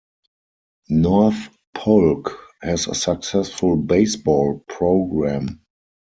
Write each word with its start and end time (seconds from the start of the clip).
North 0.89 1.55
Polk 1.75 2.35
has 2.63 2.87
a 2.87 2.95
successful 2.95 3.77
baseball 3.77 4.65
program. 4.67 5.61